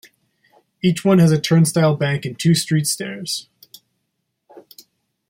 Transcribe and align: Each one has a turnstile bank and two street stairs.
Each 0.81 1.05
one 1.05 1.19
has 1.19 1.31
a 1.31 1.39
turnstile 1.39 1.95
bank 1.95 2.25
and 2.25 2.39
two 2.39 2.55
street 2.55 2.87
stairs. 2.87 3.47